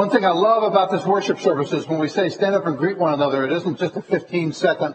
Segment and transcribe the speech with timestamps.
[0.00, 2.78] One thing I love about this worship service is when we say stand up and
[2.78, 4.94] greet one another, it isn't just a 15 second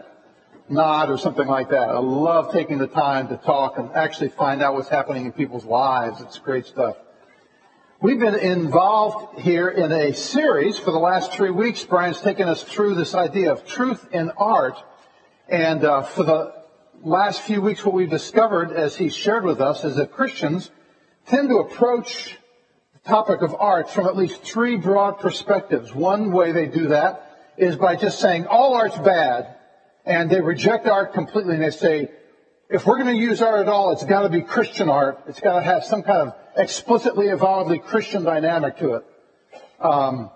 [0.67, 1.89] nod or something like that.
[1.89, 5.63] I love taking the time to talk and actually find out what's happening in people's
[5.63, 6.21] lives.
[6.21, 6.97] It's great stuff.
[8.01, 11.83] We've been involved here in a series for the last three weeks.
[11.83, 14.83] Brian's taken us through this idea of truth in art.
[15.47, 16.63] And uh, for the
[17.03, 20.71] last few weeks, what we've discovered, as he shared with us, is that Christians
[21.27, 22.39] tend to approach
[23.07, 25.93] topic of art from at least three broad perspectives.
[25.93, 29.55] One way they do that is by just saying all art's bad,
[30.05, 32.11] and they reject art completely, and they say,
[32.69, 35.23] if we're going to use art at all, it's got to be Christian art.
[35.27, 39.05] It's got to have some kind of explicitly, avowedly Christian dynamic to it.
[39.79, 40.31] Um,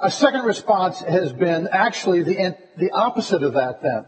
[0.00, 4.06] a second response has been actually the, the opposite of that then.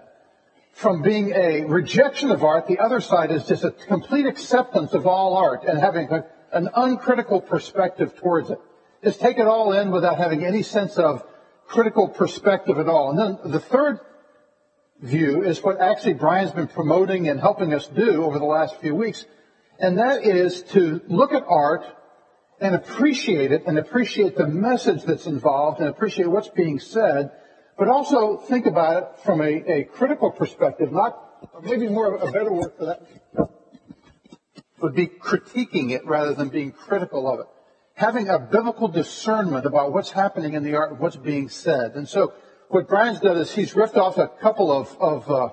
[0.73, 5.06] From being a rejection of art, the other side is just a complete acceptance of
[5.06, 8.61] all art and having a an uncritical perspective towards it.
[9.03, 11.25] Just take it all in without having any sense of
[11.67, 13.11] critical perspective at all.
[13.11, 14.01] And then the third
[15.01, 18.95] view is what actually Brian's been promoting and helping us do over the last few
[18.95, 19.25] weeks.
[19.79, 21.84] And that is to look at art
[22.61, 27.31] and appreciate it and appreciate the message that's involved and appreciate what's being said,
[27.79, 32.33] but also think about it from a, a critical perspective, not maybe more of a
[32.33, 33.01] better word for that
[34.83, 37.47] would be critiquing it rather than being critical of it.
[37.95, 41.95] Having a biblical discernment about what's happening in the art, what's being said.
[41.97, 42.33] And so
[42.69, 45.48] what Brian's done is he's ripped off a couple of, of, uh,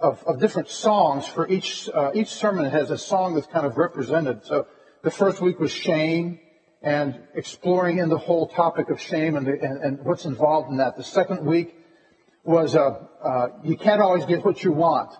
[0.00, 3.76] of, of different songs for each, uh, each sermon has a song that's kind of
[3.76, 4.44] represented.
[4.44, 4.66] So
[5.02, 6.40] the first week was shame
[6.82, 10.78] and exploring in the whole topic of shame and, the, and, and what's involved in
[10.78, 10.96] that.
[10.96, 11.74] The second week
[12.44, 15.10] was uh, uh, you can't always get what you want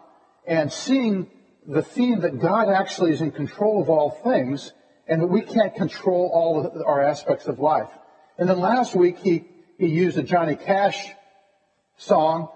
[0.46, 1.28] and seeing
[1.66, 4.72] the theme that God actually is in control of all things
[5.08, 7.90] and that we can't control all of our aspects of life.
[8.38, 9.44] And then last week he,
[9.78, 11.08] he used a Johnny Cash
[11.96, 12.48] song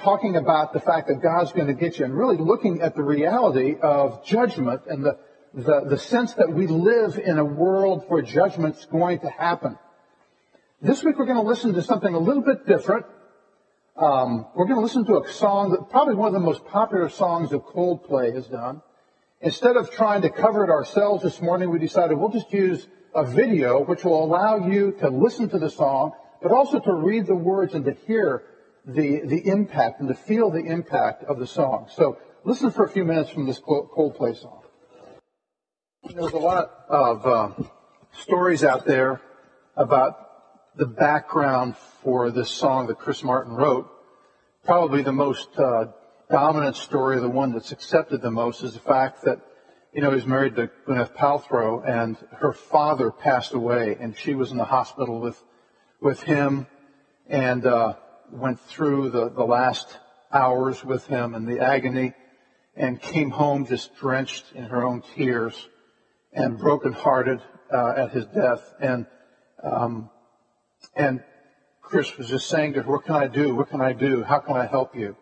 [0.00, 3.02] talking about the fact that God's going to get you and really looking at the
[3.02, 5.18] reality of judgment and the,
[5.54, 9.78] the, the sense that we live in a world where judgment's going to happen.
[10.80, 13.06] This week we're going to listen to something a little bit different.
[13.98, 17.08] Um, we're going to listen to a song that probably one of the most popular
[17.08, 18.80] songs that Coldplay has done.
[19.40, 23.24] Instead of trying to cover it ourselves this morning, we decided we'll just use a
[23.24, 27.34] video which will allow you to listen to the song, but also to read the
[27.34, 28.44] words and to hear
[28.86, 31.88] the, the impact and to feel the impact of the song.
[31.90, 34.62] So listen for a few minutes from this Coldplay song.
[36.14, 37.50] There's a lot of uh,
[38.12, 39.20] stories out there
[39.76, 40.27] about
[40.78, 43.90] the background for this song that Chris Martin wrote,
[44.64, 45.86] probably the most uh,
[46.30, 49.40] dominant story, the one that's accepted the most, is the fact that,
[49.92, 54.52] you know, he's married to Gwyneth Paltrow, and her father passed away, and she was
[54.52, 55.42] in the hospital with
[56.00, 56.68] with him,
[57.26, 57.94] and uh,
[58.30, 59.98] went through the, the last
[60.32, 62.12] hours with him and the agony,
[62.76, 65.68] and came home just drenched in her own tears
[66.32, 69.06] and brokenhearted uh, at his death, and
[69.64, 70.08] um,
[70.94, 71.22] and
[71.80, 73.54] Chris was just saying to her, what can I do?
[73.54, 74.22] What can I do?
[74.22, 75.16] How can I help you?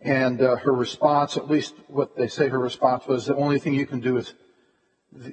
[0.00, 3.74] And uh, her response, at least what they say her response was, the only thing
[3.74, 4.34] you can do is,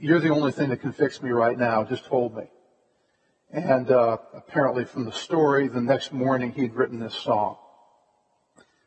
[0.01, 1.83] you're the only thing that can fix me right now.
[1.83, 2.45] Just hold me.
[3.51, 7.57] And uh, apparently from the story, the next morning he'd written this song.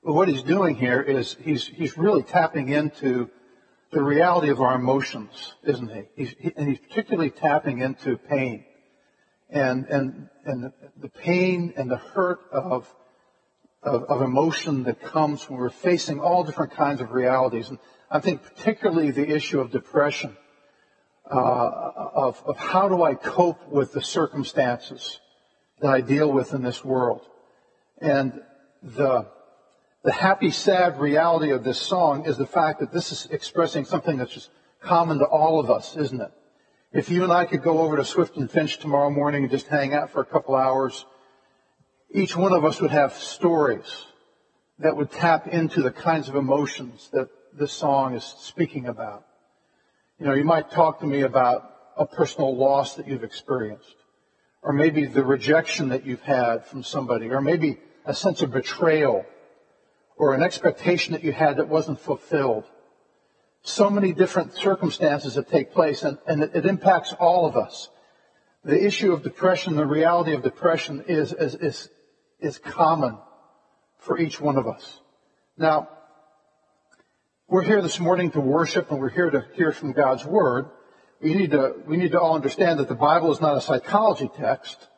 [0.02, 3.30] But what he's doing here is he's, he's really tapping into
[3.92, 6.02] the reality of our emotions, isn't he?
[6.14, 8.64] He's, he and he's particularly tapping into pain
[9.52, 12.92] and, and, and the pain and the hurt of,
[13.82, 17.68] of, of, emotion that comes when we're facing all different kinds of realities.
[17.68, 17.78] And
[18.10, 20.36] I think particularly the issue of depression,
[21.30, 21.34] uh,
[22.14, 25.20] of, of how do I cope with the circumstances
[25.80, 27.22] that I deal with in this world.
[28.00, 28.40] And
[28.82, 29.26] the,
[30.02, 34.16] the happy, sad reality of this song is the fact that this is expressing something
[34.16, 34.50] that's just
[34.80, 36.30] common to all of us, isn't it?
[36.92, 39.68] If you and I could go over to Swift and Finch tomorrow morning and just
[39.68, 41.06] hang out for a couple hours,
[42.10, 44.06] each one of us would have stories
[44.80, 49.24] that would tap into the kinds of emotions that this song is speaking about.
[50.18, 51.62] You know, you might talk to me about
[51.96, 53.94] a personal loss that you've experienced,
[54.60, 59.24] or maybe the rejection that you've had from somebody, or maybe a sense of betrayal,
[60.16, 62.64] or an expectation that you had that wasn't fulfilled
[63.62, 67.90] so many different circumstances that take place, and, and it, it, impacts all of us.
[68.64, 71.88] The issue of depression, the reality of depression is, is, is,
[72.40, 73.18] is common
[73.98, 75.00] for each one of us.
[75.56, 75.88] Now,
[77.48, 80.66] we're here this morning to worship and we're here to hear from God's Word.
[81.20, 84.30] We need to, we need to all understand that the Bible is not a psychology
[84.38, 84.88] text.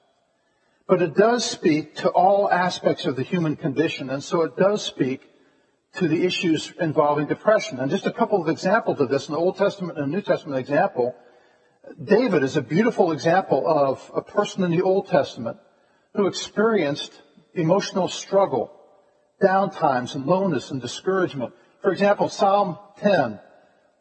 [0.86, 4.84] But it does speak to all aspects of the human condition, and so it does
[4.84, 5.22] speak
[5.96, 7.78] to the issues involving depression.
[7.78, 11.14] And just a couple of examples of this the Old Testament and New Testament example.
[12.02, 15.58] David is a beautiful example of a person in the Old Testament
[16.14, 17.12] who experienced
[17.54, 18.72] emotional struggle,
[19.42, 21.52] downtimes and loneliness and discouragement.
[21.82, 23.40] For example, Psalm 10.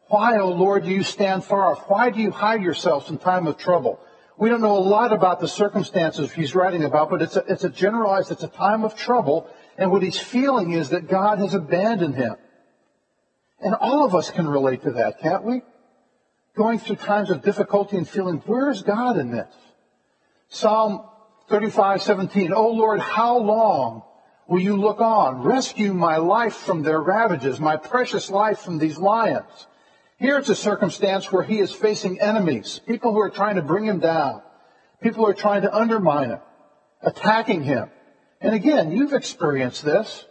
[0.08, 1.88] Why, O Lord, do you stand far off?
[1.88, 3.98] Why do you hide yourselves in time of trouble?
[4.38, 7.64] We don't know a lot about the circumstances he's writing about, but it's a, it's
[7.64, 9.48] a generalized, it's a time of trouble,
[9.78, 12.36] and what he's feeling is that God has abandoned him.
[13.60, 15.62] And all of us can relate to that, can't we?
[16.56, 19.54] Going through times of difficulty and feeling, where's God in this?
[20.48, 21.04] Psalm
[21.48, 24.02] 35, 17, Oh Lord, how long
[24.48, 25.42] will you look on?
[25.42, 29.66] Rescue my life from their ravages, my precious life from these lions.
[30.18, 33.84] Here it's a circumstance where he is facing enemies, people who are trying to bring
[33.84, 34.42] him down,
[35.02, 36.40] people who are trying to undermine him,
[37.00, 37.90] attacking him.
[38.42, 40.26] And again, you've experienced this.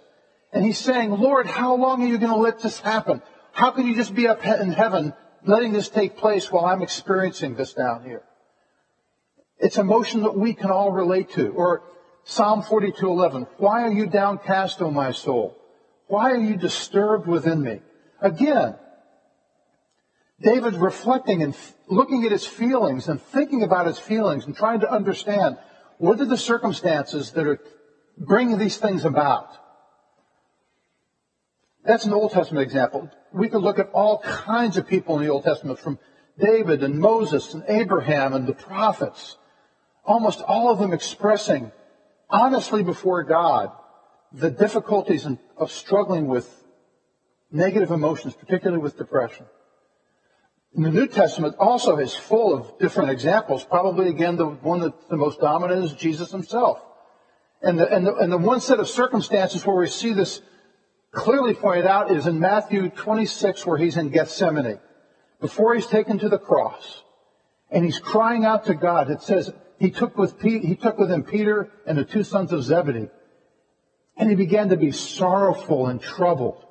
[0.53, 3.21] And he's saying, Lord, how long are you going to let this happen?
[3.53, 5.13] How can you just be up in heaven
[5.45, 8.23] letting this take place while I'm experiencing this down here?
[9.57, 11.49] It's emotion that we can all relate to.
[11.49, 11.83] Or
[12.25, 15.57] Psalm 42:11, why are you downcast, O my soul?
[16.07, 17.81] Why are you disturbed within me?
[18.21, 18.75] Again,
[20.41, 21.55] David reflecting and
[21.87, 25.57] looking at his feelings and thinking about his feelings and trying to understand
[25.97, 27.59] what are the circumstances that are
[28.25, 29.57] bringing these things about.
[31.83, 33.09] That's an Old Testament example.
[33.33, 35.97] We could look at all kinds of people in the Old Testament from
[36.37, 39.37] David and Moses and Abraham and the prophets.
[40.05, 41.71] Almost all of them expressing
[42.29, 43.71] honestly before God
[44.31, 45.27] the difficulties
[45.57, 46.47] of struggling with
[47.51, 49.45] negative emotions, particularly with depression.
[50.73, 53.65] And the New Testament also is full of different examples.
[53.65, 56.81] Probably again, the one that's the most dominant is Jesus himself.
[57.61, 60.41] And the, and the, and the one set of circumstances where we see this
[61.11, 64.79] clearly pointed out is in Matthew 26 where he's in Gethsemane.
[65.39, 67.03] Before he's taken to the cross.
[67.69, 69.09] And he's crying out to God.
[69.09, 72.63] It says he took with, he took with him Peter and the two sons of
[72.63, 73.09] Zebedee.
[74.17, 76.65] And he began to be sorrowful and troubled.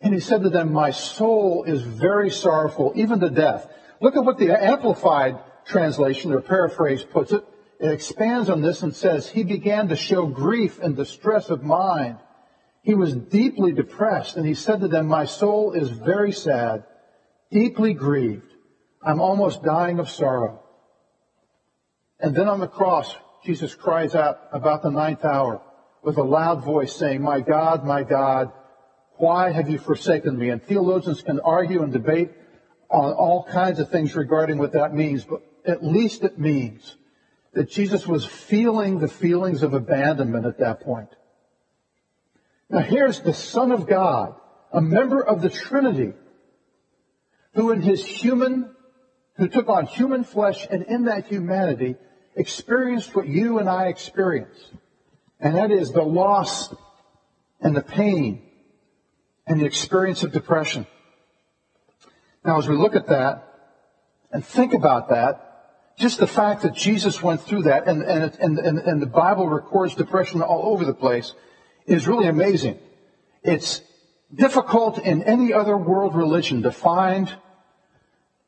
[0.00, 3.66] And he said to them, My soul is very sorrowful, even to death.
[4.00, 7.44] Look at what the Amplified translation or paraphrase puts it.
[7.84, 12.16] It expands on this and says, He began to show grief and distress of mind.
[12.80, 16.84] He was deeply depressed, and he said to them, My soul is very sad,
[17.50, 18.50] deeply grieved.
[19.02, 20.62] I'm almost dying of sorrow.
[22.18, 23.14] And then on the cross,
[23.44, 25.60] Jesus cries out about the ninth hour
[26.02, 28.50] with a loud voice saying, My God, my God,
[29.18, 30.48] why have you forsaken me?
[30.48, 32.30] And theologians can argue and debate
[32.88, 36.96] on all kinds of things regarding what that means, but at least it means
[37.54, 41.08] that Jesus was feeling the feelings of abandonment at that point.
[42.68, 44.34] Now here's the Son of God,
[44.72, 46.12] a member of the Trinity,
[47.54, 48.74] who in his human,
[49.36, 51.96] who took on human flesh and in that humanity
[52.34, 54.58] experienced what you and I experience.
[55.38, 56.74] And that is the loss
[57.60, 58.42] and the pain
[59.46, 60.86] and the experience of depression.
[62.44, 63.48] Now, as we look at that
[64.32, 65.43] and think about that,
[65.98, 69.48] just the fact that Jesus went through that and, and, and, and, and the Bible
[69.48, 71.34] records depression all over the place
[71.86, 72.78] is really amazing.
[73.42, 73.80] It's
[74.34, 77.32] difficult in any other world religion to find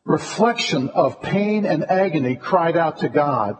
[0.04, 3.58] reflection of pain and agony cried out to God.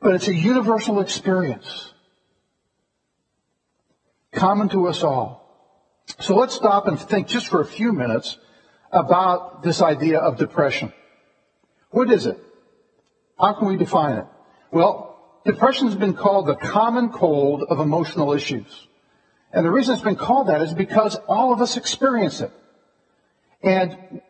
[0.00, 1.92] But it's a universal experience
[4.32, 5.38] common to us all.
[6.20, 8.38] So let's stop and think just for a few minutes
[8.92, 10.92] about this idea of depression.
[11.90, 12.38] What is it?
[13.38, 14.26] How can we define it?
[14.70, 18.88] Well, depression has been called the common cold of emotional issues.
[19.52, 22.52] And the reason it's been called that is because all of us experience it.
[23.62, 24.20] And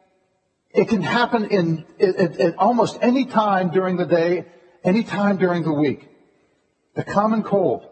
[0.71, 4.47] it can happen in, at almost any time during the day,
[4.85, 6.09] any time during the week.
[6.95, 7.89] The common cold.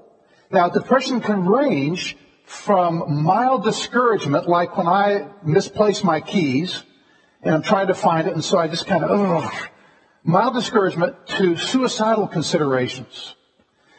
[0.50, 2.16] Now, depression can range
[2.47, 6.85] from mild discouragement, like when I misplace my keys
[7.43, 9.69] and I'm trying to find it, and so I just kind of, ugh,
[10.23, 13.35] mild discouragement to suicidal considerations.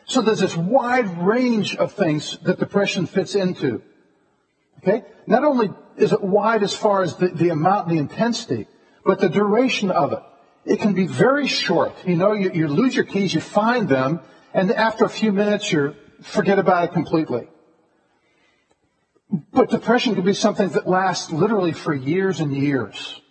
[0.05, 3.81] So there's this wide range of things that depression fits into.
[4.79, 5.03] Okay?
[5.27, 8.67] Not only is it wide as far as the, the amount and the intensity,
[9.03, 10.23] but the duration of it.
[10.63, 11.93] It can be very short.
[12.05, 14.21] You know, you, you lose your keys, you find them,
[14.53, 17.47] and after a few minutes you're forget about it completely.
[19.29, 23.21] But depression can be something that lasts literally for years and years,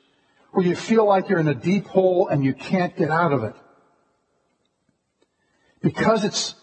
[0.52, 3.44] where you feel like you're in a deep hole and you can't get out of
[3.44, 3.54] it.
[5.86, 6.56] because it's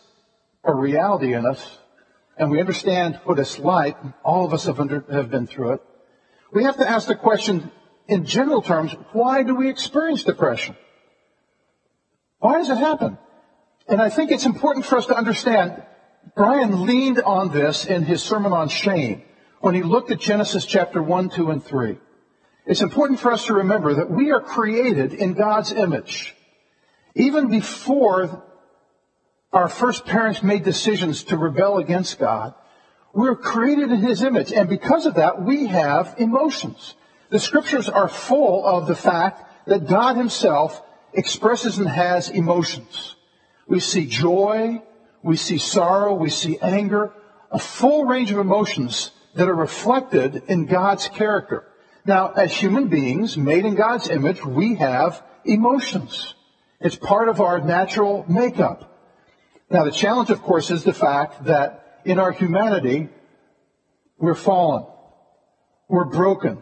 [0.65, 1.77] a reality in us,
[2.37, 5.81] and we understand what it's like, all of us have, under, have been through it,
[6.51, 7.71] we have to ask the question
[8.09, 10.75] in general terms, why do we experience depression?
[12.39, 13.17] Why does it happen?
[13.87, 15.81] And I think it's important for us to understand,
[16.35, 19.21] Brian leaned on this in his sermon on shame
[19.59, 21.97] when he looked at Genesis chapter 1, 2, and 3.
[22.65, 26.35] It's important for us to remember that we are created in God's image.
[27.15, 28.43] Even before
[29.51, 32.55] our first parents made decisions to rebel against God,
[33.13, 34.51] we were created in His image.
[34.51, 36.95] And because of that, we have emotions.
[37.29, 40.81] The scriptures are full of the fact that God Himself
[41.13, 43.15] expresses and has emotions.
[43.67, 44.81] We see joy,
[45.23, 47.13] we see sorrow, we see anger,
[47.51, 51.65] a full range of emotions that are reflected in God's character.
[52.05, 56.35] Now, as human beings made in God's image, we have emotions.
[56.79, 58.89] It's part of our natural makeup.
[59.69, 63.09] Now, the challenge, of course, is the fact that in our humanity,
[64.17, 64.85] we're fallen.
[65.87, 66.61] We're broken.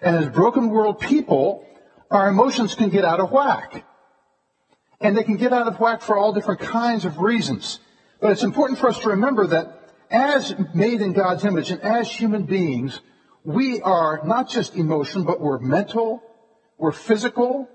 [0.00, 1.64] And as broken world people,
[2.10, 3.85] our emotions can get out of whack.
[5.00, 7.80] And they can get out of whack for all different kinds of reasons.
[8.20, 12.10] But it's important for us to remember that as made in God's image and as
[12.10, 13.00] human beings,
[13.44, 16.22] we are not just emotion, but we're mental,
[16.78, 17.68] we're physical,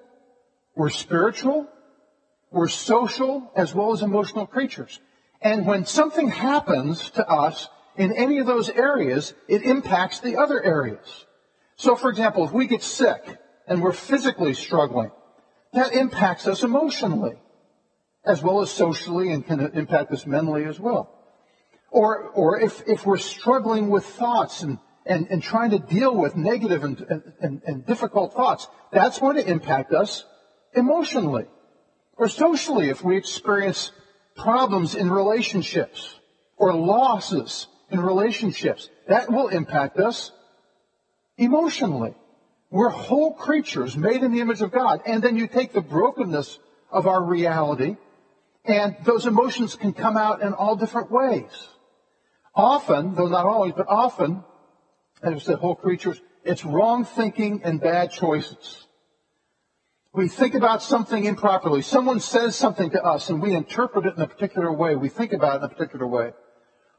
[0.75, 1.67] we're spiritual,
[2.51, 4.99] we're social, as well as emotional creatures.
[5.41, 10.61] And when something happens to us in any of those areas, it impacts the other
[10.61, 11.25] areas.
[11.75, 13.37] So, for example, if we get sick
[13.67, 15.11] and we're physically struggling,
[15.73, 17.35] that impacts us emotionally,
[18.25, 21.17] as well as socially and can impact us mentally as well.
[21.89, 26.35] Or, or if, if we're struggling with thoughts and, and, and trying to deal with
[26.35, 30.25] negative and, and, and difficult thoughts, that's going to impact us
[30.73, 31.45] emotionally.
[32.17, 33.91] Or socially, if we experience
[34.35, 36.19] problems in relationships
[36.55, 40.31] or losses in relationships, that will impact us
[41.37, 42.13] emotionally.
[42.71, 45.01] We're whole creatures made in the image of God.
[45.05, 46.57] And then you take the brokenness
[46.89, 47.97] of our reality,
[48.65, 51.67] and those emotions can come out in all different ways.
[52.55, 54.43] Often, though not always, but often,
[55.21, 58.87] as I said, whole creatures, it's wrong thinking and bad choices.
[60.13, 61.81] We think about something improperly.
[61.81, 64.95] Someone says something to us and we interpret it in a particular way.
[64.95, 66.33] We think about it in a particular way.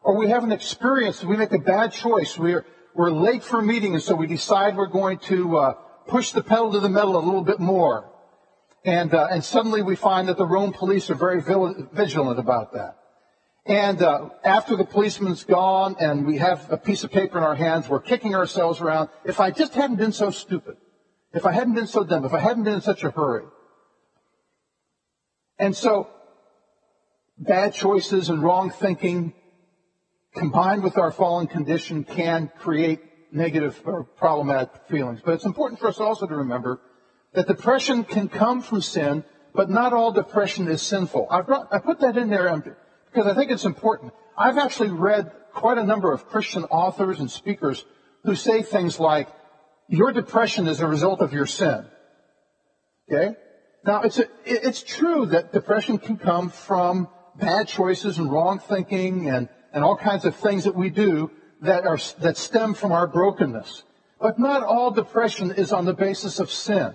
[0.00, 2.38] Or we have an experience, we make a bad choice.
[2.38, 5.72] We're, we're late for a meeting and so we decide we're going to uh,
[6.06, 8.10] push the pedal to the metal a little bit more.
[8.84, 12.96] And, uh, and suddenly we find that the Rome police are very vigilant about that.
[13.64, 17.54] And uh, after the policeman's gone and we have a piece of paper in our
[17.54, 19.08] hands, we're kicking ourselves around.
[19.24, 20.76] If I just hadn't been so stupid,
[21.32, 23.44] if I hadn't been so dumb, if I hadn't been in such a hurry.
[25.58, 26.08] And so,
[27.38, 29.32] bad choices and wrong thinking
[30.34, 33.00] combined with our fallen condition can create
[33.32, 35.20] negative or problematic feelings.
[35.24, 36.80] But it's important for us also to remember
[37.32, 39.24] that depression can come from sin,
[39.54, 41.26] but not all depression is sinful.
[41.30, 42.62] I've brought, I put that in there um,
[43.12, 44.12] because I think it's important.
[44.36, 47.84] I've actually read quite a number of Christian authors and speakers
[48.24, 49.28] who say things like,
[49.88, 51.84] your depression is a result of your sin.
[53.10, 53.34] Okay?
[53.84, 59.28] Now, it's, a, it's true that depression can come from bad choices and wrong thinking
[59.28, 61.30] and, and all kinds of things that we do
[61.62, 63.84] that are, that stem from our brokenness.
[64.20, 66.94] But not all depression is on the basis of sin.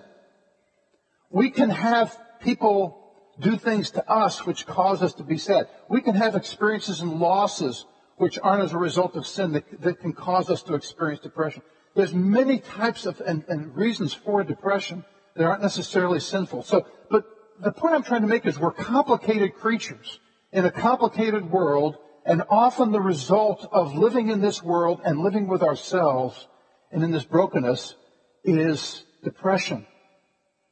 [1.29, 3.03] We can have people
[3.39, 5.67] do things to us which cause us to be sad.
[5.89, 7.85] We can have experiences and losses
[8.17, 11.61] which aren't as a result of sin that, that can cause us to experience depression.
[11.95, 15.05] There's many types of and, and reasons for depression
[15.35, 16.63] that aren't necessarily sinful.
[16.63, 17.25] So, but
[17.59, 20.19] the point I'm trying to make is we're complicated creatures
[20.51, 25.47] in a complicated world, and often the result of living in this world and living
[25.47, 26.45] with ourselves
[26.91, 27.95] and in this brokenness
[28.43, 29.87] is depression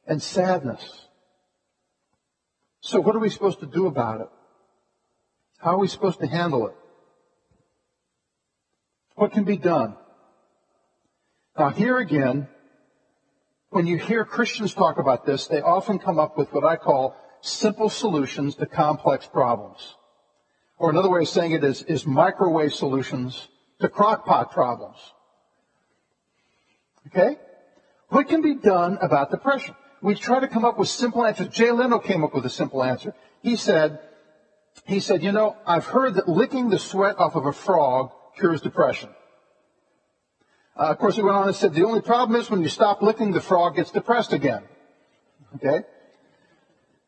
[0.06, 1.06] and sadness.
[2.80, 4.28] So what are we supposed to do about it?
[5.58, 6.74] How are we supposed to handle it?
[9.14, 9.96] What can be done?
[11.58, 12.48] Now here again,
[13.70, 17.16] when you hear Christians talk about this, they often come up with what I call
[17.40, 19.96] simple solutions to complex problems.
[20.78, 23.48] Or another way of saying it is, is microwave solutions
[23.80, 24.98] to crockpot problems.
[27.06, 27.38] Okay?
[28.08, 29.74] What can be done about depression?
[30.02, 31.48] we try to come up with simple answers.
[31.48, 33.14] Jay Leno came up with a simple answer.
[33.42, 33.98] He said,
[34.84, 38.60] he said, you know, I've heard that licking the sweat off of a frog cures
[38.60, 39.08] depression.
[40.78, 43.00] Uh, of course, he went on and said, the only problem is when you stop
[43.02, 44.62] licking, the frog gets depressed again.
[45.56, 45.84] Okay?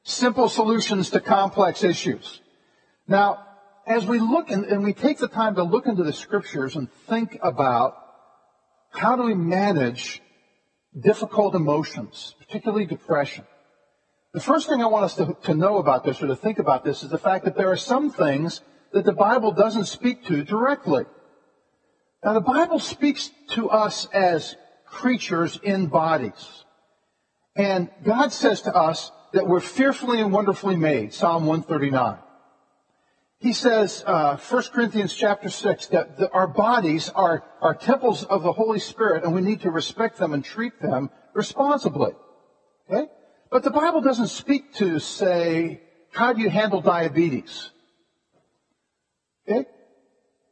[0.09, 2.41] simple solutions to complex issues.
[3.07, 3.45] Now,
[3.89, 6.93] as we look and, and we take the time to look into the scriptures and
[7.09, 7.97] think about
[8.91, 10.23] how do we manage
[10.99, 13.45] difficult emotions, particularly depression.
[14.35, 16.85] The first thing I want us to, to know about this or to think about
[16.85, 18.61] this is the fact that there are some things
[18.93, 21.05] that the Bible doesn't speak to directly.
[22.23, 24.55] Now the Bible speaks to us as
[24.85, 26.65] creatures in bodies.
[27.57, 32.19] And God says to us that we're fearfully and wonderfully made, Psalm 139.
[33.41, 38.43] He says, uh, 1 Corinthians chapter 6, that the, our bodies are, are temples of
[38.43, 42.13] the Holy Spirit and we need to respect them and treat them responsibly.
[42.91, 43.07] Okay?
[43.51, 45.81] But the Bible doesn't speak to, say,
[46.11, 47.71] how do you handle diabetes?
[49.49, 49.67] Okay?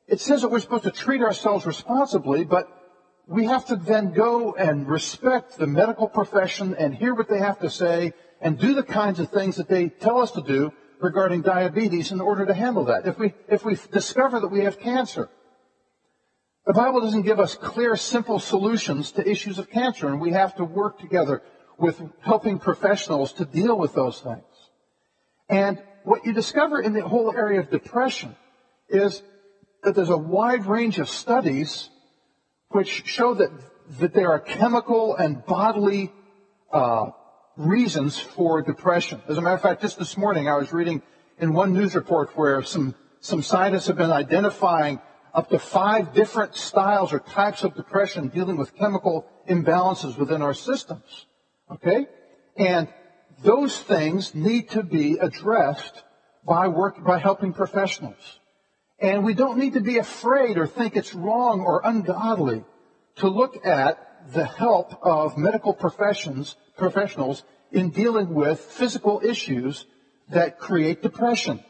[0.07, 2.69] It says that we're supposed to treat ourselves responsibly, but
[3.26, 7.59] we have to then go and respect the medical profession and hear what they have
[7.61, 11.43] to say and do the kinds of things that they tell us to do regarding
[11.43, 13.07] diabetes in order to handle that.
[13.07, 15.29] If we, if we discover that we have cancer,
[16.67, 20.57] the Bible doesn't give us clear, simple solutions to issues of cancer, and we have
[20.57, 21.43] to work together
[21.79, 24.43] with helping professionals to deal with those things.
[25.49, 28.35] And what you discover in the whole area of depression
[28.88, 29.23] is
[29.83, 31.88] that there's a wide range of studies
[32.71, 33.50] which show that,
[34.00, 36.12] that there are chemical and bodily
[36.73, 37.11] uh,
[37.57, 39.23] reasons for depression.
[39.29, 41.03] As a matter of fact, just this morning I was reading
[41.39, 45.01] in one news report where some, some scientists have been identifying
[45.33, 50.55] up to five different styles or types of depression dealing with chemical imbalances within our
[50.55, 51.27] systems.
[51.71, 52.07] Okay?
[52.57, 52.89] And
[53.43, 56.05] those things need to be addressed
[56.47, 58.41] by work, by helping professionals.
[58.99, 62.65] And we don't need to be afraid or think it's wrong or ungodly
[63.17, 63.99] to look at
[64.33, 69.87] the help of medical professions, professionals in dealing with physical issues
[70.30, 71.62] that create depression.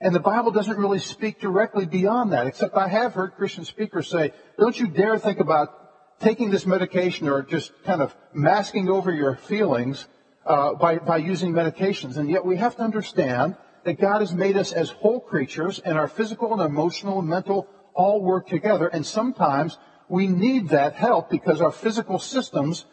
[0.00, 4.08] And the Bible doesn't really speak directly beyond that, except I have heard Christian speakers
[4.08, 9.12] say, don't you dare think about taking this medication or just kind of masking over
[9.12, 10.06] your feelings
[10.46, 12.16] uh, by, by using medications.
[12.16, 15.96] And yet we have to understand that God has made us as whole creatures and
[15.98, 18.88] our physical and emotional and mental all work together.
[18.88, 22.86] And sometimes we need that help because our physical systems,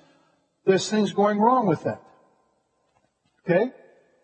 [0.66, 2.02] there's things going wrong with that.
[3.46, 3.72] Okay?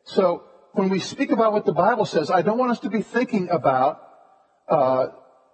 [0.04, 3.01] So when we speak about what the Bible says, I don't want us to be
[3.01, 4.01] thinking about
[4.69, 5.08] uh,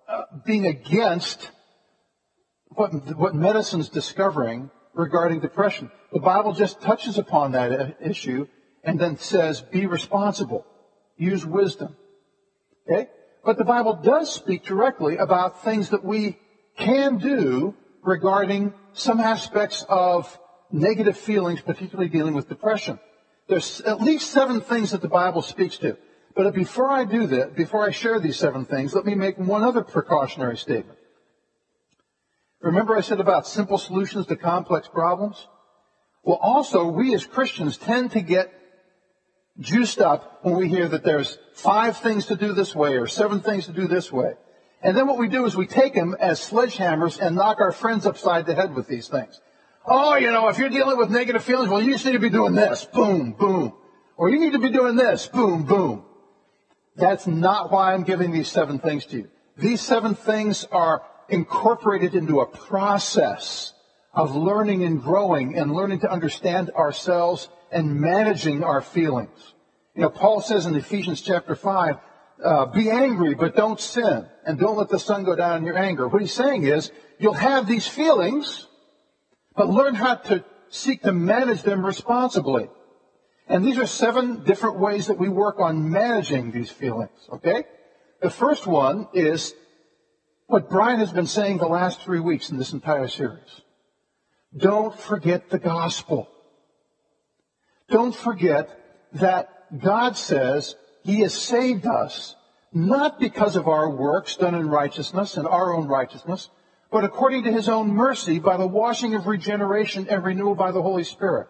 [0.08, 1.52] uh, being against
[2.70, 5.92] what, what medicine's discovering regarding depression.
[6.12, 8.48] The Bible just touches upon that issue
[8.84, 10.66] and then says, be responsible.
[11.18, 11.96] Use wisdom.
[12.90, 13.10] Okay?
[13.44, 16.38] But the Bible does speak directly about things that we
[16.78, 20.40] can do regarding some aspects of
[20.72, 23.00] negative feelings, particularly dealing with depression.
[23.48, 25.98] There's at least seven things that the Bible speaks to.
[26.36, 29.64] But before I do that, before I share these seven things, let me make one
[29.64, 31.00] other precautionary statement.
[32.62, 35.48] Remember I said about simple solutions to complex problems?
[36.24, 38.54] Well, also, we as Christians tend to get
[39.60, 43.42] juiced up when we hear that there's five things to do this way or seven
[43.42, 44.34] things to do this way.
[44.88, 48.06] And then what we do is we take them as sledgehammers and knock our friends
[48.06, 49.42] upside the head with these things.
[49.86, 52.30] Oh, you know, if you're dealing with negative feelings, well, you just need to be
[52.30, 52.86] doing this.
[52.86, 53.74] Boom, boom.
[54.16, 55.28] Or you need to be doing this.
[55.28, 56.06] Boom, boom.
[56.96, 59.30] That's not why I'm giving these seven things to you.
[59.58, 63.74] These seven things are incorporated into a process
[64.14, 69.54] of learning and growing and learning to understand ourselves and managing our feelings.
[69.96, 71.98] You know, Paul says in Ephesians chapter 5,
[72.44, 75.78] uh, be angry, but don't sin, and don't let the sun go down in your
[75.78, 76.08] anger.
[76.08, 78.68] What he's saying is, you'll have these feelings,
[79.56, 82.70] but learn how to seek to manage them responsibly.
[83.48, 87.64] And these are seven different ways that we work on managing these feelings, okay?
[88.22, 89.54] The first one is
[90.48, 93.62] what Brian has been saying the last three weeks in this entire series.
[94.56, 96.28] Don't forget the gospel.
[97.90, 98.70] Don't forget
[99.14, 100.76] that God says
[101.08, 102.36] He has saved us
[102.74, 106.50] not because of our works done in righteousness and our own righteousness,
[106.92, 110.82] but according to his own mercy by the washing of regeneration and renewal by the
[110.82, 111.48] Holy Spirit.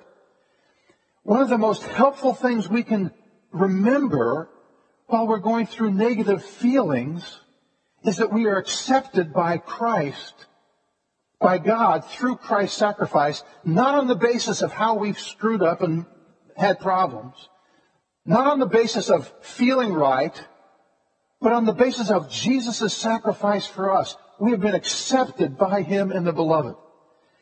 [1.24, 3.12] One of the most helpful things we can
[3.52, 4.48] remember
[5.08, 7.40] while we're going through negative feelings
[8.04, 10.46] is that we are accepted by Christ,
[11.42, 16.06] by God through Christ's sacrifice, not on the basis of how we've screwed up and
[16.56, 17.50] had problems,
[18.28, 20.36] not on the basis of feeling right,
[21.40, 24.16] but on the basis of Jesus' sacrifice for us.
[24.40, 26.76] We have been accepted by him and the beloved.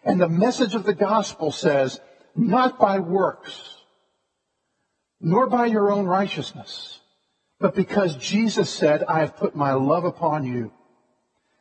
[0.03, 1.99] And the message of the gospel says,
[2.35, 3.77] not by works,
[5.19, 6.99] nor by your own righteousness,
[7.59, 10.71] but because Jesus said, I have put my love upon you.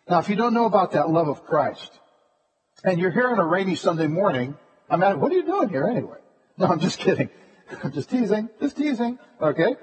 [0.09, 1.91] Now, if you don't know about that love of Christ,
[2.85, 4.57] and you're here on a rainy Sunday morning,
[4.91, 6.19] I'm at, what are you doing here anyway?
[6.59, 7.31] No, I'm just kidding.
[7.83, 9.77] I'm just teasing, just teasing, okay?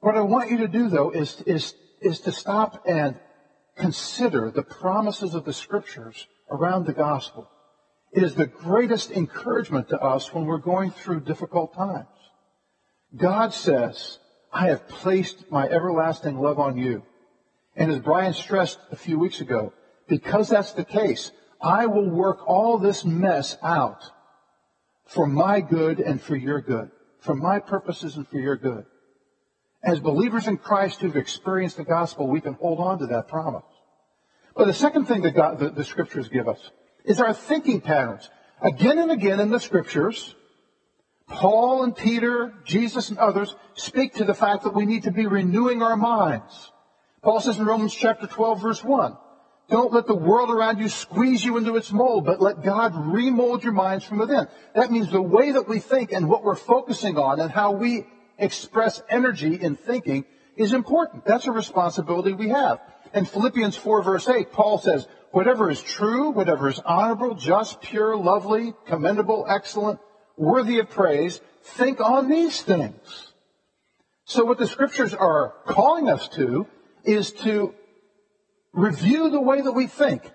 [0.00, 3.18] What I want you to do though is, is, is to stop and
[3.76, 7.48] consider the promises of the scriptures around the gospel.
[8.12, 12.08] It is the greatest encouragement to us when we're going through difficult times.
[13.16, 14.18] God says,
[14.52, 17.04] I have placed my everlasting love on you.
[17.74, 19.72] And as Brian stressed a few weeks ago,
[20.08, 21.30] because that's the case,
[21.62, 24.02] I will work all this mess out
[25.06, 28.84] for my good and for your good, for my purposes and for your good.
[29.82, 33.64] As believers in Christ who've experienced the gospel, we can hold on to that promise.
[34.54, 36.70] But the second thing that God, the, the scriptures give us
[37.04, 38.30] is our thinking patterns.
[38.60, 40.36] Again and again in the scriptures,
[41.26, 45.26] Paul and Peter, Jesus and others speak to the fact that we need to be
[45.26, 46.70] renewing our minds.
[47.22, 49.16] Paul says in Romans chapter 12 verse 1,
[49.72, 53.64] don't let the world around you squeeze you into its mold, but let God remold
[53.64, 54.46] your minds from within.
[54.74, 58.06] That means the way that we think and what we're focusing on and how we
[58.36, 61.24] express energy in thinking is important.
[61.24, 62.80] That's a responsibility we have.
[63.14, 68.14] In Philippians 4 verse 8, Paul says, whatever is true, whatever is honorable, just, pure,
[68.14, 70.00] lovely, commendable, excellent,
[70.36, 73.32] worthy of praise, think on these things.
[74.26, 76.66] So what the scriptures are calling us to
[77.04, 77.74] is to
[78.72, 80.30] review the way that we think.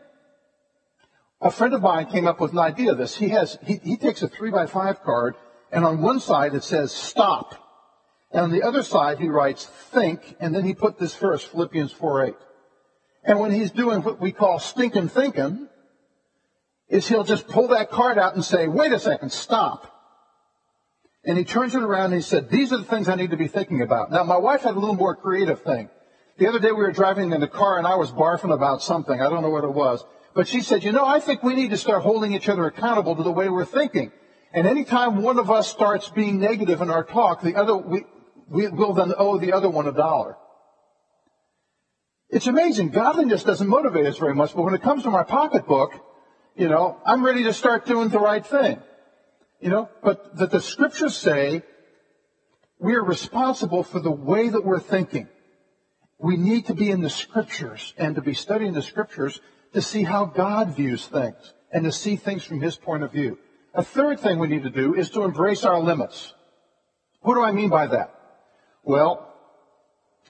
[1.42, 3.16] A friend of mine came up with an idea of this.
[3.16, 5.36] He has, he, he takes a three by five card
[5.72, 7.56] and on one side it says stop.
[8.32, 11.92] And on the other side he writes think and then he put this verse, Philippians
[11.92, 12.36] 4 8.
[13.26, 15.68] And when he's doing what we call stinking thinking,
[16.90, 19.94] is he'll just pull that card out and say, wait a second, stop.
[21.26, 23.38] And he turns it around and he said, these are the things I need to
[23.38, 24.12] be thinking about.
[24.12, 25.90] Now my wife had a little more creative thing.
[26.38, 29.20] The other day we were driving in the car and I was barfing about something.
[29.20, 30.06] I don't know what it was.
[30.36, 33.16] But she said, you know, I think we need to start holding each other accountable
[33.16, 34.12] to the way we're thinking.
[34.54, 38.06] And anytime one of us starts being negative in our talk, the other, we,
[38.48, 40.38] we will then owe the other one a dollar.
[42.30, 42.90] It's amazing.
[42.90, 45.94] Godliness doesn't motivate us very much, but when it comes to my pocketbook,
[46.56, 48.80] you know, I'm ready to start doing the right thing.
[49.60, 51.64] You know, but that the scriptures say
[52.80, 55.30] we are responsible for the way that we're thinking.
[56.20, 59.40] We need to be in the scriptures and to be studying the scriptures
[59.74, 63.38] to see how God views things and to see things from his point of view.
[63.74, 66.34] A third thing we need to do is to embrace our limits.
[67.22, 68.14] What do I mean by that?
[68.84, 69.28] Well,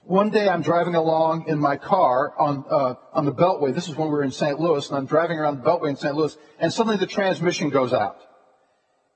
[0.08, 3.74] one day I'm driving along in my car on uh, on the Beltway.
[3.74, 4.58] This is when we were in St.
[4.58, 6.14] Louis, and I'm driving around the Beltway in St.
[6.14, 8.16] Louis, and suddenly the transmission goes out.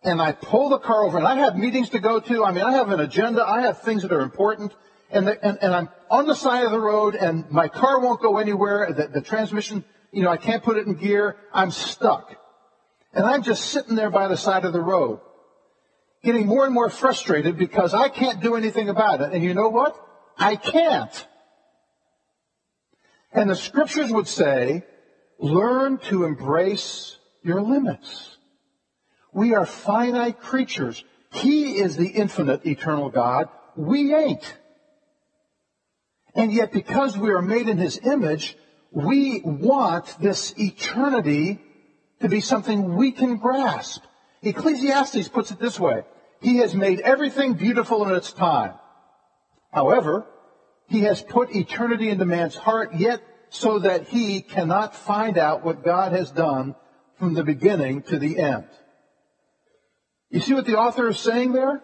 [0.02, 2.44] And I pull the car over, and I have meetings to go to.
[2.44, 3.42] I mean, I have an agenda.
[3.42, 4.74] I have things that are important,
[5.12, 8.20] and, the, and, and I'm on the side of the road, and my car won't
[8.20, 8.92] go anywhere.
[8.92, 11.36] The, the transmission, you know, I can't put it in gear.
[11.52, 12.34] I'm stuck,
[13.12, 15.20] and I'm just sitting there by the side of the road,
[16.24, 19.32] getting more and more frustrated because I can't do anything about it.
[19.32, 19.96] And you know what?
[20.38, 21.28] I can't.
[23.32, 24.84] And the scriptures would say,
[25.38, 28.36] learn to embrace your limits.
[29.32, 31.02] We are finite creatures.
[31.32, 33.48] He is the infinite eternal God.
[33.74, 34.58] We ain't.
[36.34, 38.56] And yet because we are made in His image,
[38.90, 41.60] we want this eternity
[42.20, 44.02] to be something we can grasp.
[44.42, 46.04] Ecclesiastes puts it this way.
[46.40, 48.74] He has made everything beautiful in its time.
[49.72, 50.26] However,
[50.88, 55.84] he has put eternity into man's heart, yet so that he cannot find out what
[55.84, 56.74] God has done
[57.18, 58.66] from the beginning to the end.
[60.30, 61.82] You see what the author is saying there?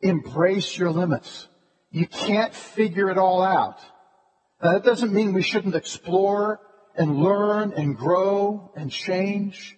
[0.00, 1.48] Embrace your limits.
[1.90, 3.78] You can't figure it all out.
[4.62, 6.60] Now that doesn't mean we shouldn't explore
[6.96, 9.76] and learn and grow and change.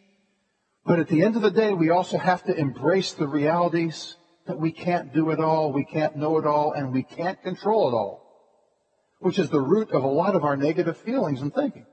[0.85, 4.59] But at the end of the day, we also have to embrace the realities that
[4.59, 7.95] we can't do it all, we can't know it all, and we can't control it
[7.95, 8.21] all,
[9.21, 11.87] which is the root of a lot of our negative feelings and thinking.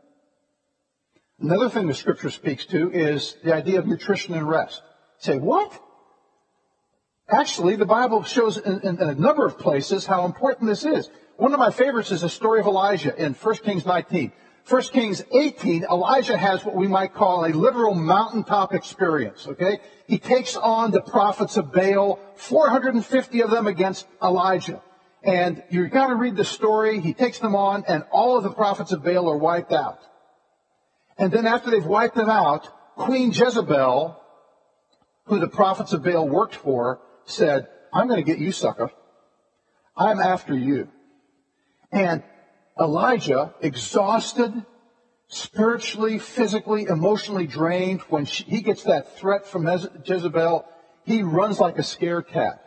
[1.39, 4.81] Another thing the scripture speaks to is the idea of nutrition and rest.
[5.19, 5.79] You say, what?
[7.31, 11.09] Actually, the Bible shows in, in, in, a number of places how important this is.
[11.37, 14.31] One of my favorites is the story of Elijah in 1 Kings 19.
[14.67, 19.79] 1 Kings 18, Elijah has what we might call a literal mountaintop experience, okay?
[20.07, 24.81] He takes on the prophets of Baal, 450 of them against Elijah.
[25.23, 26.99] And you've got to read the story.
[26.99, 29.99] He takes them on, and all of the prophets of Baal are wiped out.
[31.17, 34.19] And then after they've wiped them out, Queen Jezebel,
[35.25, 38.91] who the prophets of Baal worked for, said, I'm going to get you, sucker.
[39.95, 40.89] I'm after you.
[41.91, 42.23] And
[42.79, 44.65] Elijah, exhausted,
[45.27, 50.65] spiritually, physically, emotionally drained, when she, he gets that threat from Jezebel,
[51.03, 52.63] he runs like a scared cat.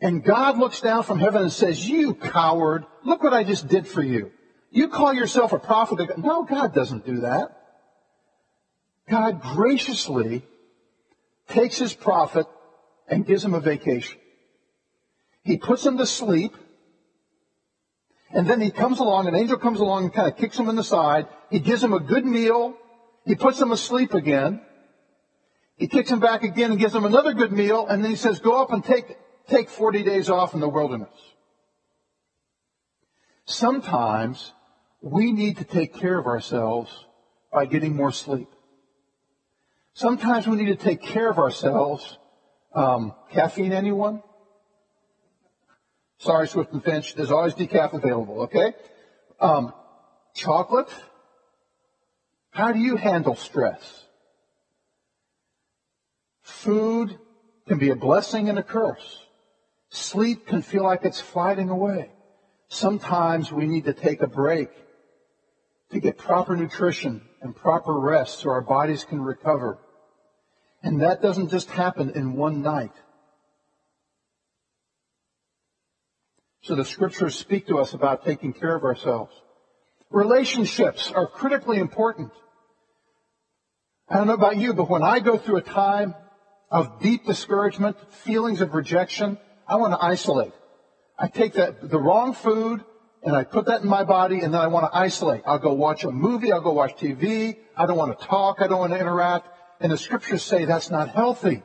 [0.00, 3.86] And God looks down from heaven and says, you coward, look what I just did
[3.86, 4.30] for you.
[4.70, 6.18] You call yourself a prophet.
[6.18, 7.56] No, God doesn't do that.
[9.08, 10.44] God graciously
[11.48, 12.46] takes his prophet
[13.08, 14.18] and gives him a vacation.
[15.42, 16.54] He puts him to sleep,
[18.30, 20.76] and then he comes along, an angel comes along and kind of kicks him in
[20.76, 21.26] the side.
[21.50, 22.76] He gives him a good meal.
[23.24, 24.60] He puts him asleep again.
[25.76, 28.40] He kicks him back again and gives him another good meal, and then he says,
[28.40, 29.16] go up and take,
[29.48, 31.08] take 40 days off in the wilderness.
[33.46, 34.52] Sometimes
[35.00, 37.06] we need to take care of ourselves
[37.52, 38.48] by getting more sleep.
[39.98, 42.18] Sometimes we need to take care of ourselves.
[42.72, 44.22] Um, caffeine, anyone?
[46.18, 47.16] Sorry, Swift and Finch.
[47.16, 48.74] There's always decaf available, okay?
[49.40, 49.72] Um,
[50.36, 50.88] chocolate?
[52.50, 54.04] How do you handle stress?
[56.42, 57.18] Food
[57.66, 59.26] can be a blessing and a curse.
[59.90, 62.12] Sleep can feel like it's sliding away.
[62.68, 64.70] Sometimes we need to take a break
[65.90, 69.80] to get proper nutrition and proper rest so our bodies can recover.
[70.82, 72.92] And that doesn't just happen in one night.
[76.62, 79.34] So the scriptures speak to us about taking care of ourselves.
[80.10, 82.32] Relationships are critically important.
[84.08, 86.14] I don't know about you, but when I go through a time
[86.70, 90.52] of deep discouragement, feelings of rejection, I want to isolate.
[91.18, 92.84] I take that, the wrong food
[93.22, 95.42] and I put that in my body and then I want to isolate.
[95.46, 98.68] I'll go watch a movie, I'll go watch TV, I don't want to talk, I
[98.68, 99.48] don't want to interact.
[99.80, 101.62] And the scriptures say that's not healthy.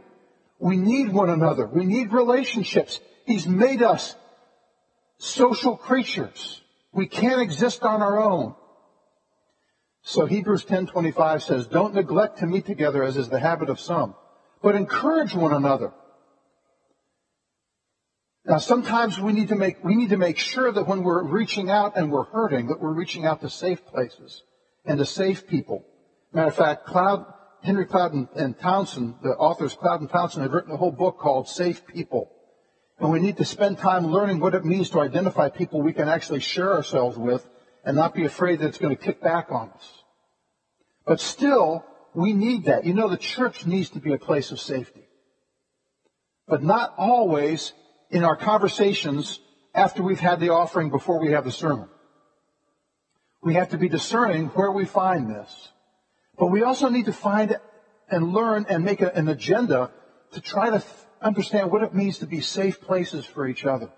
[0.60, 1.68] We need one another.
[1.68, 3.00] We need relationships.
[3.26, 4.16] He's made us
[5.18, 6.62] social creatures.
[6.92, 8.56] We can't exist on our own.
[10.04, 14.16] So Hebrews 10:25 says, "Don't neglect to meet together as is the habit of some,
[14.62, 15.94] but encourage one another."
[18.46, 21.70] Now sometimes we need to make we need to make sure that when we're reaching
[21.70, 24.44] out and we're hurting, that we're reaching out to safe places
[24.84, 25.86] and to safe people.
[26.34, 27.33] Matter of fact, Cloud
[27.64, 31.18] Henry Cloud and, and Townsend, the authors Cloud and Townsend, have written a whole book
[31.18, 32.30] called Safe People.
[33.00, 36.10] And we need to spend time learning what it means to identify people we can
[36.10, 37.48] actually share ourselves with
[37.86, 40.04] and not be afraid that it's going to kick back on us.
[41.06, 42.86] But still, we need that.
[42.86, 45.08] You know, the church needs to be a place of safety.
[46.48, 47.74] But not always
[48.10, 49.40] in our conversations
[49.74, 51.90] after we've had the offering before we have the sermon.
[53.42, 55.70] We have to be discerning where we find this.
[56.38, 57.58] But we also need to find
[58.10, 59.92] and learn and make a, an agenda
[60.32, 60.84] to try to
[61.22, 63.90] understand what it means to be safe places for each other.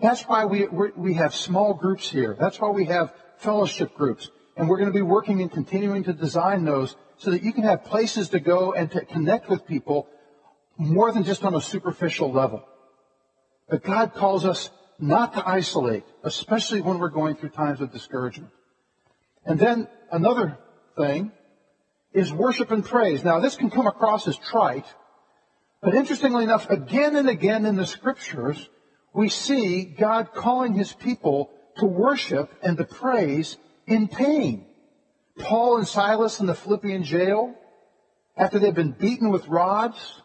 [0.00, 2.36] That's why we, we have small groups here.
[2.38, 4.30] That's why we have fellowship groups.
[4.56, 7.64] And we're going to be working and continuing to design those so that you can
[7.64, 10.08] have places to go and to connect with people
[10.76, 12.64] more than just on a superficial level.
[13.68, 18.52] But God calls us not to isolate, especially when we're going through times of discouragement.
[19.44, 20.58] And then another
[20.96, 21.32] thing
[22.12, 23.24] is worship and praise.
[23.24, 24.86] Now, this can come across as trite,
[25.82, 28.68] but interestingly enough, again and again in the scriptures,
[29.14, 34.66] we see God calling his people to worship and to praise in pain.
[35.38, 37.54] Paul and Silas in the Philippian jail,
[38.36, 40.22] after they'd been beaten with rods,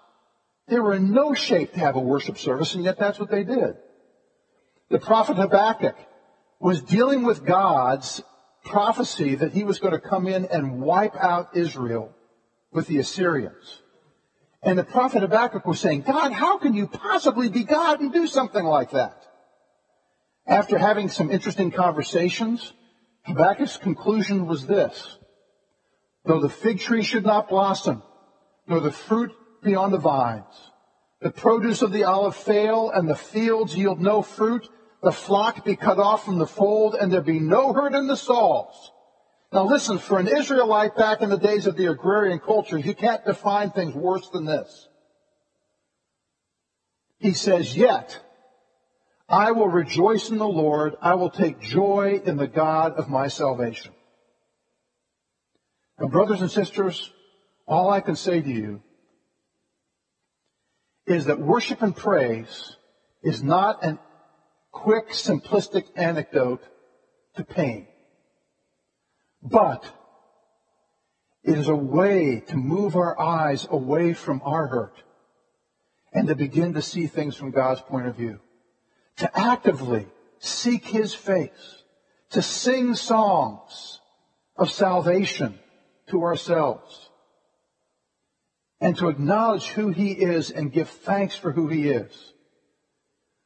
[0.68, 3.44] they were in no shape to have a worship service, and yet that's what they
[3.44, 3.76] did.
[4.90, 5.96] The prophet Habakkuk
[6.60, 8.22] was dealing with God's
[8.64, 12.14] prophecy that he was going to come in and wipe out Israel
[12.72, 13.82] with the Assyrians.
[14.64, 18.28] And the prophet Habakkuk was saying, God, how can you possibly be God and do
[18.28, 19.26] something like that?
[20.48, 22.74] After having some interesting conversations,
[23.24, 25.18] Habakkuk's conclusion was this.
[26.26, 28.04] Though the fig tree should not blossom,
[28.68, 30.72] nor the fruit be on the vines,
[31.22, 34.68] the produce of the olive fail, and the fields yield no fruit,
[35.04, 38.16] the flock be cut off from the fold, and there be no herd in the
[38.16, 38.92] stalls.
[39.52, 43.24] Now listen, for an Israelite back in the days of the agrarian culture, you can't
[43.26, 44.88] define things worse than this.
[47.20, 48.20] He says, yet,
[49.30, 50.96] I will rejoice in the Lord.
[51.02, 53.94] I will take joy in the God of my salvation.
[55.98, 57.12] And brothers and sisters,
[57.68, 58.82] all I can say to you
[61.06, 62.78] is that worship and praise
[63.22, 64.00] is not an
[64.74, 66.62] quick, simplistic anecdote
[67.36, 67.88] to pain.
[69.42, 69.86] But
[71.44, 74.96] it is a way to move our eyes away from our hurt
[76.12, 78.40] and to begin to see things from God's point of view.
[79.18, 80.08] To actively
[80.40, 81.84] seek His face.
[82.32, 84.00] To sing songs
[84.58, 85.60] of salvation
[86.08, 87.10] to ourselves.
[88.82, 92.34] And to acknowledge who He is and give thanks for who He is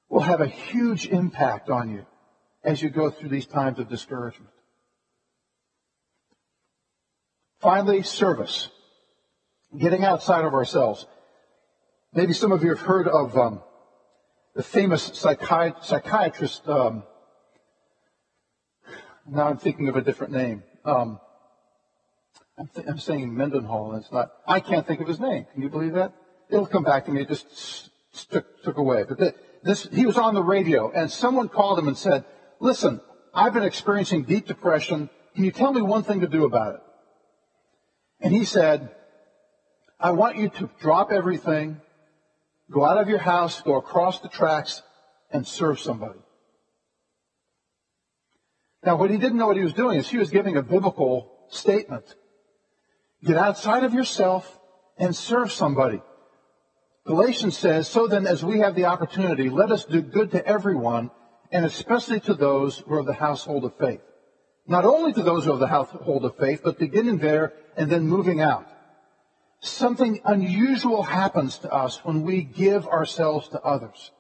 [0.10, 2.06] will have a huge impact on you
[2.64, 4.52] as you go through these times of discouragement.
[7.60, 8.70] Finally, service.
[9.78, 11.06] Getting outside of ourselves.
[12.14, 13.62] Maybe some of you have heard of um,
[14.56, 16.68] the famous psychi- psychiatrist.
[16.68, 17.04] Um,
[19.28, 20.64] now I'm thinking of a different name.
[20.86, 21.20] Um,
[22.58, 24.32] I'm, th- I'm, saying Mendenhall, and it's not.
[24.48, 25.46] I can't think of his name.
[25.54, 26.14] Can you believe that?
[26.50, 27.22] It'll come back to me.
[27.22, 27.92] It just
[28.32, 29.04] took, took away.
[29.04, 32.26] But the, this, he was on the radio, and someone called him and said,
[32.60, 33.02] "Listen,
[33.34, 35.10] I've been experiencing deep depression.
[35.36, 36.82] Can you tell me one thing to do about it?"
[38.20, 38.96] And he said,
[40.00, 41.82] I want you to drop everything,
[42.72, 44.84] go out of your house, go across the tracks,
[45.32, 46.20] and serve somebody.
[48.86, 51.32] Now, what he didn't know what he was doing is he was giving a biblical
[51.50, 52.06] statement.
[53.24, 54.60] Get outside of yourself
[54.98, 56.02] and serve somebody.
[57.08, 61.10] Galatians says, so then as we have the opportunity, let us do good to everyone,
[61.54, 64.02] and especially to those who are of the household of faith.
[64.68, 67.90] Not only to those who are of the household of faith, but beginning there and
[67.90, 68.68] then moving out.
[69.62, 74.12] Something unusual happens to us when we give ourselves to others.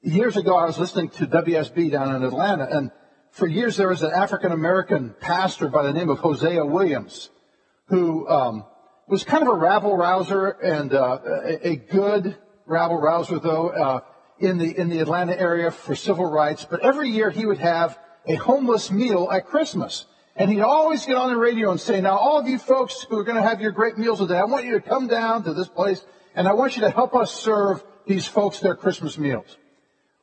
[0.00, 2.90] Years ago, I was listening to WSB down in Atlanta, and
[3.30, 7.28] for years there was an African American pastor by the name of Hosea Williams,
[7.88, 8.64] who um,
[9.10, 14.00] was kind of a rabble rouser and uh, a, a, good rabble rouser, though, uh,
[14.38, 16.64] in the in the Atlanta area for civil rights.
[16.68, 20.06] But every year he would have a homeless meal at Christmas.
[20.36, 23.18] And he'd always get on the radio and say, now all of you folks who
[23.18, 25.52] are going to have your great meals today, I want you to come down to
[25.52, 26.02] this place
[26.34, 29.58] and I want you to help us serve these folks their Christmas meals.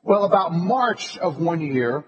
[0.02, 2.06] Well, about March of one year,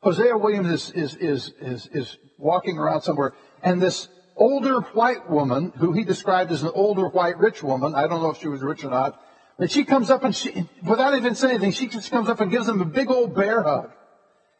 [0.00, 5.72] Hosea Williams is, is, is, is, is walking around somewhere and this older white woman,
[5.76, 8.62] who he described as an older white rich woman, I don't know if she was
[8.62, 9.20] rich or not,
[9.58, 12.50] but she comes up and she, without even saying anything, she just comes up and
[12.50, 13.90] gives him a big old bear hug.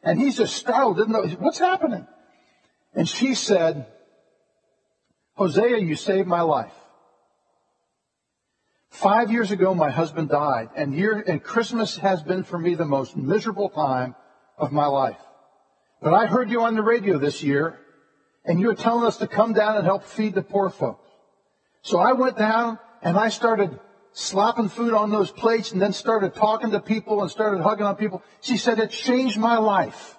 [0.03, 2.07] And he's just startled, didn't know, what's happening?
[2.95, 3.87] And she said,
[5.35, 6.73] Hosea, you saved my life.
[8.91, 12.85] Five years ago, my husband died, and year, and Christmas has been for me the
[12.85, 14.17] most miserable time
[14.57, 15.21] of my life.
[16.03, 17.79] But I heard you on the radio this year,
[18.45, 21.05] and you're telling us to come down and help feed the poor folks.
[21.83, 23.79] So I went down and I started
[24.13, 27.97] slapping food on those plates and then started talking to people and started hugging on
[27.97, 28.23] people.
[28.41, 30.17] She said, it changed my life.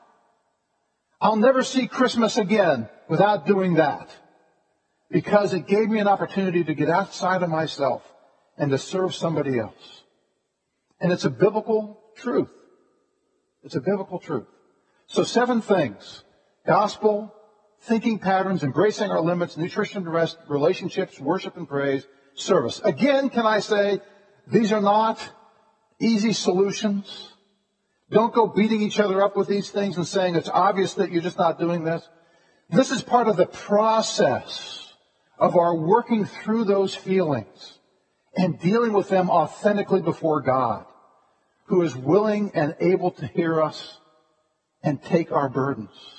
[1.21, 4.09] I'll never see Christmas again without doing that
[5.11, 8.03] because it gave me an opportunity to get outside of myself
[8.57, 10.03] and to serve somebody else.
[11.01, 12.51] And it's a biblical truth.
[13.63, 14.47] It's a biblical truth.
[15.07, 16.23] So seven things.
[16.65, 17.33] Gospel,
[17.81, 22.81] thinking patterns, embracing our limits, nutrition and rest, relationships, worship and praise, service.
[22.83, 23.99] Again, can I say,
[24.47, 25.19] these are not
[25.99, 27.29] easy solutions.
[28.09, 31.21] Don't go beating each other up with these things and saying it's obvious that you're
[31.21, 32.07] just not doing this.
[32.69, 34.93] This is part of the process
[35.37, 37.79] of our working through those feelings
[38.35, 40.85] and dealing with them authentically before God,
[41.65, 43.99] who is willing and able to hear us
[44.83, 46.18] and take our burdens.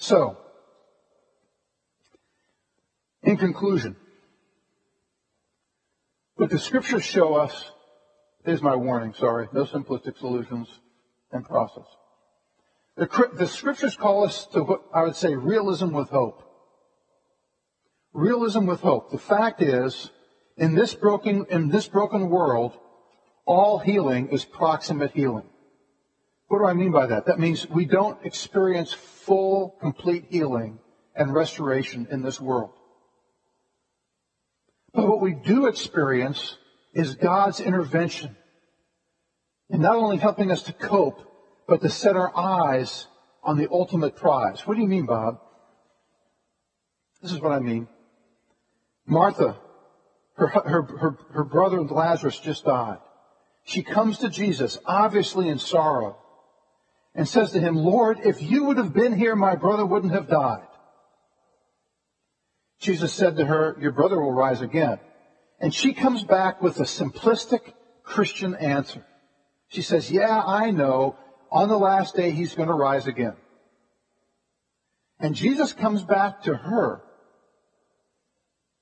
[0.00, 0.38] So,
[3.22, 3.96] in conclusion,
[6.36, 7.70] what the scriptures show us,
[8.46, 10.68] is my warning, sorry, no simplistic solutions
[11.32, 11.84] and process.
[12.96, 16.42] The, the scriptures call us to what I would say realism with hope.
[18.14, 19.10] Realism with hope.
[19.10, 20.10] The fact is,
[20.56, 22.72] in this broken, in this broken world,
[23.44, 25.49] all healing is proximate healing.
[26.50, 27.26] What do I mean by that?
[27.26, 30.80] That means we don't experience full, complete healing
[31.14, 32.72] and restoration in this world.
[34.92, 36.56] But what we do experience
[36.92, 38.34] is God's intervention
[39.68, 41.22] in not only helping us to cope,
[41.68, 43.06] but to set our eyes
[43.44, 44.66] on the ultimate prize.
[44.66, 45.38] What do you mean, Bob?
[47.22, 47.86] This is what I mean.
[49.06, 49.56] Martha,
[50.34, 52.98] her, her, her, her brother Lazarus just died.
[53.62, 56.16] She comes to Jesus, obviously in sorrow,
[57.14, 60.28] and says to him, Lord, if you would have been here, my brother wouldn't have
[60.28, 60.66] died.
[62.80, 64.98] Jesus said to her, Your brother will rise again.
[65.60, 69.04] And she comes back with a simplistic Christian answer.
[69.68, 71.16] She says, Yeah, I know.
[71.52, 73.34] On the last day, he's going to rise again.
[75.18, 77.02] And Jesus comes back to her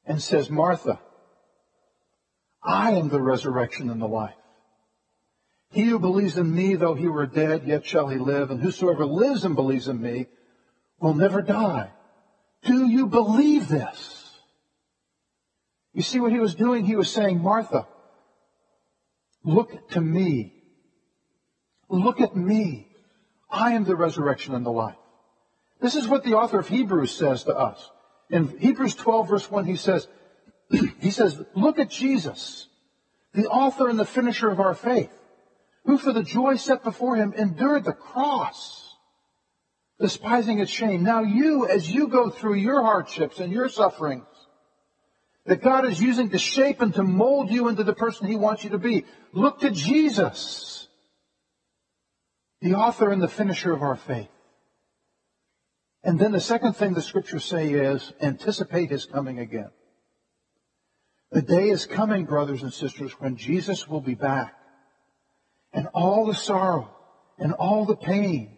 [0.05, 1.01] and says, Martha,
[2.63, 4.38] I am the resurrection and the life.
[5.71, 9.05] He who believes in me, though he were dead, yet shall he live, and whosoever
[9.05, 10.27] lives and believes in me
[10.99, 11.93] will never die.
[12.63, 14.41] Do you believe this?
[15.93, 16.85] You see what he was doing?
[16.85, 17.87] He was saying, Martha,
[19.45, 20.55] look to me.
[21.89, 22.89] Look at me.
[23.51, 24.97] I am the resurrection and the life.
[25.81, 27.91] This is what the author of Hebrews says to us.
[28.31, 30.07] In Hebrews 12 verse 1, he says,
[31.01, 32.69] he says, look at Jesus,
[33.33, 35.11] the author and the finisher of our faith,
[35.89, 38.95] who for the joy set before him endured the cross,
[39.99, 41.03] despising its shame.
[41.03, 44.27] Now you, as you go through your hardships and your sufferings,
[45.47, 48.65] that God is using to shape and to mold you into the person he wants
[48.65, 50.89] you to be, look to Jesus,
[52.61, 54.29] the author and the finisher of our faith.
[56.05, 59.71] And then the second thing the scriptures say is anticipate his coming again.
[61.33, 64.55] The day is coming, brothers and sisters, when Jesus will be back.
[65.73, 66.91] And all the sorrow
[67.39, 68.57] and all the pain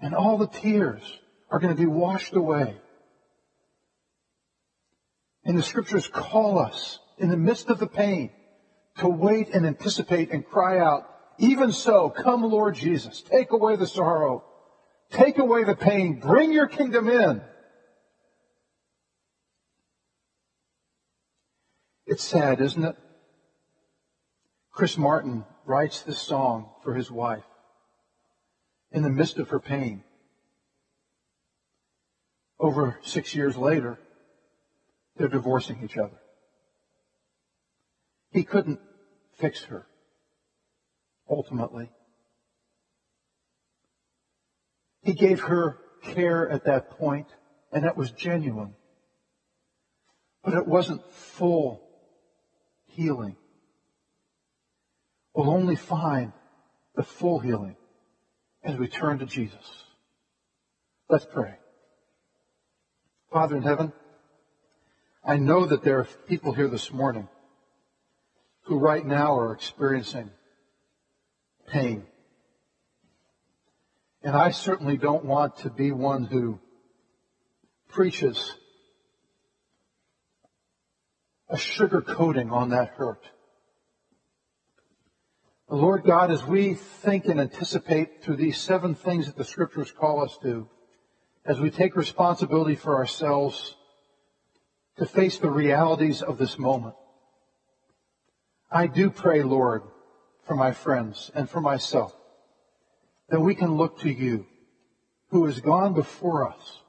[0.00, 1.02] and all the tears
[1.50, 2.76] are going to be washed away.
[5.44, 8.30] And the scriptures call us in the midst of the pain
[8.98, 11.06] to wait and anticipate and cry out,
[11.38, 14.44] even so, come Lord Jesus, take away the sorrow,
[15.10, 17.40] take away the pain, bring your kingdom in.
[22.06, 22.96] It's sad, isn't it?
[24.72, 27.44] Chris Martin writes this song for his wife
[28.90, 30.02] in the midst of her pain.
[32.58, 33.96] Over six years later,
[35.16, 36.20] they're divorcing each other.
[38.32, 38.80] He couldn't
[39.38, 39.86] fix her,
[41.28, 41.88] ultimately.
[45.04, 47.28] He gave her care at that point,
[47.72, 48.74] and that was genuine.
[50.42, 51.80] But it wasn't full
[52.86, 53.36] healing.
[55.40, 56.34] We'll only find
[56.94, 57.74] the full healing
[58.62, 59.84] as we turn to Jesus.
[61.08, 61.54] Let's pray.
[63.32, 63.94] Father in heaven,
[65.24, 67.26] I know that there are people here this morning
[68.64, 70.28] who right now are experiencing
[71.68, 72.04] pain.
[74.22, 76.60] And I certainly don't want to be one who
[77.88, 78.52] preaches
[81.48, 83.24] a sugar coating on that hurt.
[85.72, 90.20] Lord God, as we think and anticipate through these seven things that the scriptures call
[90.20, 90.68] us to,
[91.46, 93.76] as we take responsibility for ourselves
[94.96, 96.96] to face the realities of this moment,
[98.68, 99.82] I do pray, Lord,
[100.44, 102.16] for my friends and for myself,
[103.28, 104.46] that we can look to you,
[105.28, 106.80] who has gone before us,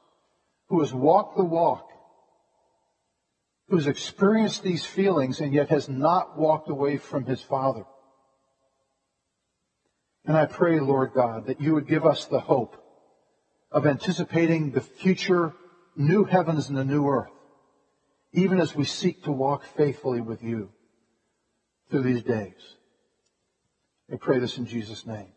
[0.69, 1.87] who has walked the walk,
[3.69, 7.85] who has experienced these feelings and yet has not walked away from his Father.
[10.25, 12.75] And I pray, Lord God, that you would give us the hope
[13.71, 15.53] of anticipating the future
[15.95, 17.31] new heavens and the new earth,
[18.33, 20.69] even as we seek to walk faithfully with you
[21.89, 22.53] through these days.
[24.11, 25.31] I pray this in Jesus' name.